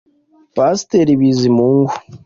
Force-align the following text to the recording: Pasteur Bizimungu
Pasteur 0.55 1.09
Bizimungu 1.19 1.93